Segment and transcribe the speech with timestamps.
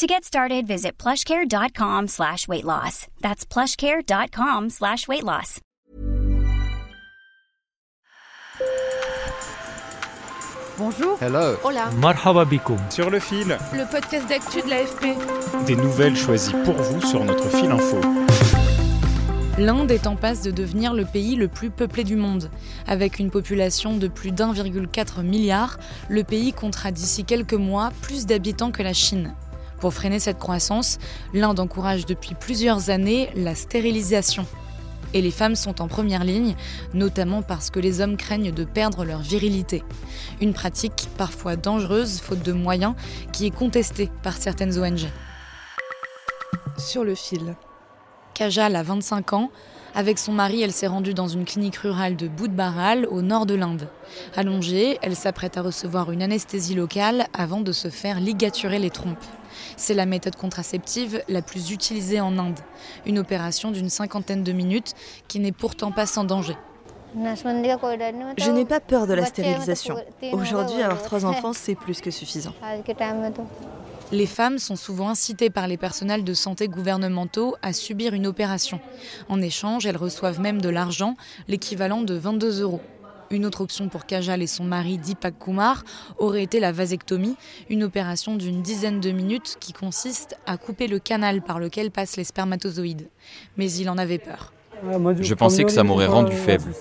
[0.00, 3.06] To get started, visit plushcare.com slash weight loss.
[3.20, 5.60] That's plushcare.com slash weight loss.
[10.78, 11.18] Bonjour.
[11.20, 11.58] Hello.
[11.62, 11.90] Hola.
[11.98, 12.78] Marhaba bikoum.
[12.88, 15.66] Sur le fil, Le podcast d'actu de l'AFP.
[15.66, 18.00] des nouvelles choisies pour vous sur notre fil info.
[19.58, 22.50] L'Inde est en passe de devenir le pays le plus peuplé du monde.
[22.86, 28.70] Avec une population de plus d'1,4 milliard, le pays comptera d'ici quelques mois plus d'habitants
[28.70, 29.34] que la Chine.
[29.80, 30.98] Pour freiner cette croissance,
[31.32, 34.46] l'Inde encourage depuis plusieurs années la stérilisation.
[35.12, 36.54] Et les femmes sont en première ligne,
[36.94, 39.82] notamment parce que les hommes craignent de perdre leur virilité.
[40.40, 42.94] Une pratique parfois dangereuse, faute de moyens,
[43.32, 45.08] qui est contestée par certaines ONG.
[46.78, 47.56] Sur le fil.
[48.40, 49.50] Kajal a 25 ans.
[49.94, 53.54] Avec son mari, elle s'est rendue dans une clinique rurale de Boudbaral, au nord de
[53.54, 53.86] l'Inde.
[54.34, 59.22] Allongée, elle s'apprête à recevoir une anesthésie locale avant de se faire ligaturer les trompes.
[59.76, 62.58] C'est la méthode contraceptive la plus utilisée en Inde.
[63.04, 64.94] Une opération d'une cinquantaine de minutes
[65.28, 66.56] qui n'est pourtant pas sans danger.
[67.14, 69.96] Je n'ai pas peur de la stérilisation.
[70.32, 72.54] Aujourd'hui, avoir trois enfants, c'est plus que suffisant.
[74.12, 78.80] Les femmes sont souvent incitées par les personnels de santé gouvernementaux à subir une opération.
[79.28, 81.14] En échange, elles reçoivent même de l'argent,
[81.46, 82.80] l'équivalent de 22 euros.
[83.30, 85.84] Une autre option pour Kajal et son mari Deepak Kumar
[86.18, 87.36] aurait été la vasectomie,
[87.68, 92.16] une opération d'une dizaine de minutes qui consiste à couper le canal par lequel passent
[92.16, 93.08] les spermatozoïdes.
[93.56, 94.52] Mais il en avait peur.
[95.20, 96.72] Je pensais que ça m'aurait rendu faible.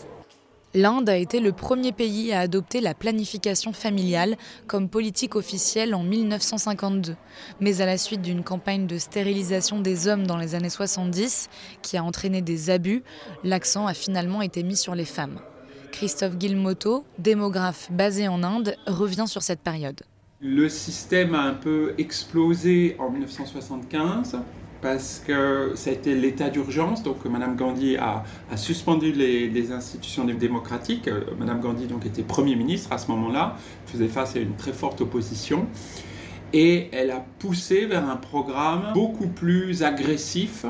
[0.75, 6.03] L'Inde a été le premier pays à adopter la planification familiale comme politique officielle en
[6.03, 7.15] 1952.
[7.59, 11.49] Mais à la suite d'une campagne de stérilisation des hommes dans les années 70,
[11.81, 13.01] qui a entraîné des abus,
[13.43, 15.39] l'accent a finalement été mis sur les femmes.
[15.91, 20.03] Christophe Guilmoto, démographe basé en Inde, revient sur cette période.
[20.39, 24.37] Le système a un peu explosé en 1975
[24.81, 27.03] parce que été l'état d'urgence.
[27.03, 28.23] Donc, Madame Gandhi a,
[28.55, 31.09] suspendu les, institutions démocratiques.
[31.37, 35.01] Madame Gandhi donc était Premier ministre à ce moment-là, faisait face à une très forte
[35.01, 35.67] opposition.
[36.51, 40.65] Et elle a poussé vers un programme beaucoup plus agressif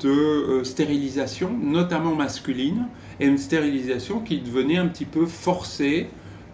[0.00, 2.86] de euh, stérilisation, notamment masculine,
[3.18, 6.08] et une stérilisation qui devenait un petit peu forcée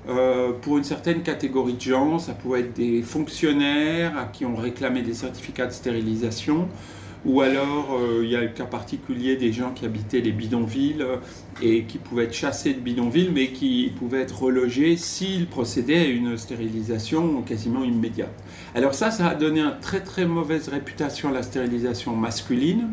[0.09, 2.19] euh, pour une certaine catégorie de gens.
[2.19, 6.69] Ça pouvait être des fonctionnaires à qui on réclamait des certificats de stérilisation,
[7.25, 11.03] ou alors euh, il y a le cas particulier des gens qui habitaient les bidonvilles
[11.03, 11.16] euh,
[11.60, 16.09] et qui pouvaient être chassés de bidonvilles, mais qui pouvaient être relogés s'ils procédaient à
[16.09, 18.33] une stérilisation quasiment immédiate.
[18.75, 22.89] Alors ça, ça a donné une très très mauvaise réputation à la stérilisation masculine.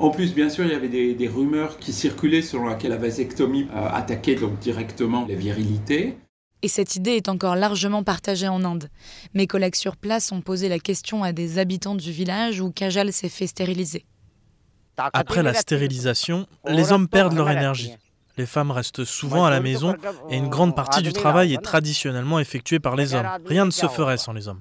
[0.00, 3.68] En plus, bien sûr, il y avait des, rumeurs qui circulaient selon laquelle la vasectomie
[3.76, 6.16] euh, attaquait donc directement la virilité.
[6.62, 8.90] Et cette idée est encore largement partagée en Inde.
[9.34, 13.12] Mes collègues sur place ont posé la question à des habitants du village où Kajal
[13.12, 14.04] s'est fait stériliser.
[14.98, 17.94] Après la stérilisation, les hommes perdent leur énergie.
[18.36, 19.94] Les femmes restent souvent à la maison
[20.28, 23.28] et une grande partie du travail est traditionnellement effectuée par les hommes.
[23.46, 24.60] Rien ne se ferait sans les hommes.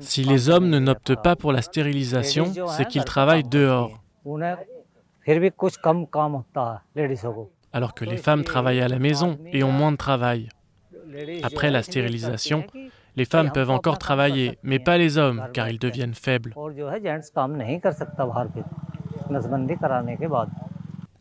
[0.00, 4.02] Si les hommes ne n'optent pas pour la stérilisation, c'est qu'ils travaillent dehors.
[7.72, 10.48] Alors que les femmes travaillent à la maison et ont moins de travail.
[11.42, 12.64] Après la stérilisation,
[13.16, 16.54] les femmes peuvent encore travailler, mais pas les hommes, car ils deviennent faibles.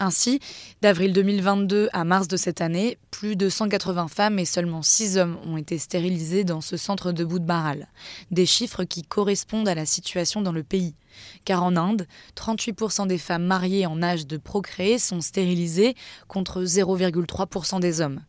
[0.02, 0.40] Ainsi,
[0.82, 5.38] d'avril 2022 à mars de cette année, plus de 180 femmes et seulement 6 hommes
[5.46, 7.90] ont été stérilisés dans ce centre de Boudbaral.
[8.32, 10.96] Des chiffres qui correspondent à la situation dans le pays.
[11.44, 15.96] Car en Inde, 38% des femmes mariées en âge de procréer sont stérilisées
[16.30, 18.22] contre 0,3% des hommes.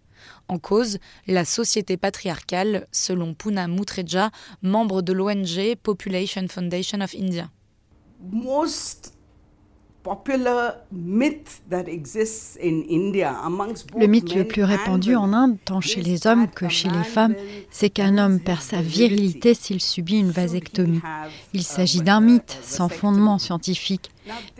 [0.48, 4.32] En cause, la société patriarcale, selon Puna Mutreja,
[4.62, 7.48] membre de l'ONG Population Foundation of India.
[13.96, 17.34] Le mythe le plus répandu en Inde, tant chez les hommes que chez les femmes,
[17.70, 21.00] c'est qu'un homme perd sa virilité s'il subit une vasectomie.
[21.52, 24.10] Il s'agit d'un mythe sans fondement scientifique,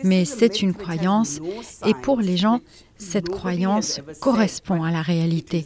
[0.05, 1.41] mais c'est une croyance,
[1.87, 2.61] et pour les gens,
[2.99, 5.65] cette croyance correspond à la réalité.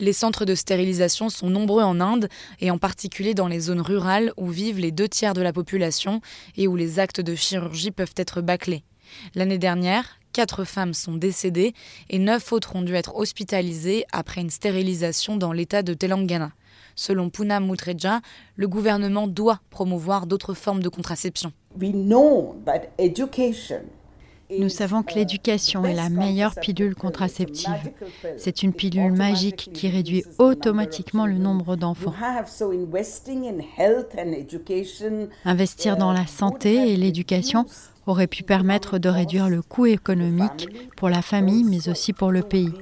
[0.00, 2.28] Les centres de stérilisation sont nombreux en Inde
[2.60, 6.20] et en particulier dans les zones rurales où vivent les deux tiers de la population
[6.56, 8.82] et où les actes de chirurgie peuvent être bâclés.
[9.36, 11.72] L'année dernière, quatre femmes sont décédées
[12.10, 16.50] et neuf autres ont dû être hospitalisées après une stérilisation dans l'État de Telangana.
[16.96, 18.22] Selon Poonam Mutreja,
[18.56, 21.52] le gouvernement doit promouvoir d'autres formes de contraception.
[24.50, 27.92] Nous savons que l'éducation est la meilleure pilule contraceptive.
[28.36, 32.14] C'est une pilule magique qui réduit automatiquement le nombre d'enfants.
[35.44, 37.66] Investir dans la santé et l'éducation
[38.06, 42.42] aurait pu permettre de réduire le coût économique pour la famille, mais aussi pour le
[42.42, 42.72] pays.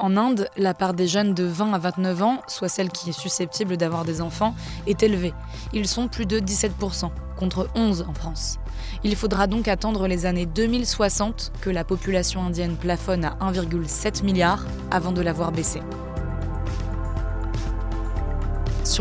[0.00, 3.18] En Inde, la part des jeunes de 20 à 29 ans, soit celle qui est
[3.20, 4.54] susceptible d'avoir des enfants,
[4.86, 5.34] est élevée.
[5.72, 8.58] Ils sont plus de 17%, contre 11 en France.
[9.02, 14.64] Il faudra donc attendre les années 2060 que la population indienne plafonne à 1,7 milliard
[14.92, 15.82] avant de l'avoir baissée.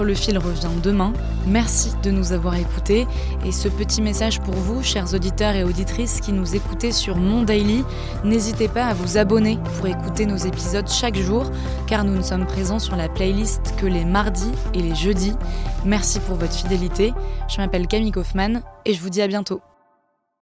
[0.04, 1.12] Le fil revient demain.
[1.48, 3.08] Merci de nous avoir écoutés.
[3.46, 7.42] Et ce petit message pour vous, chers auditeurs et auditrices qui nous écoutez sur Mon
[7.42, 7.84] Daily,
[8.24, 11.52] n'hésitez pas à vous abonner pour écouter nos épisodes chaque jour,
[11.88, 15.34] car nous ne sommes présents sur la playlist que les mardis et les jeudis.
[15.84, 17.14] Merci pour votre fidélité.
[17.50, 19.62] Je m'appelle Camille Kaufmann et je vous dis à bientôt.